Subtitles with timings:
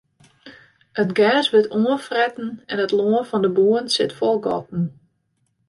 [1.01, 4.83] It gers wurdt oanfretten en it lân fan de boeren sit fol gatten.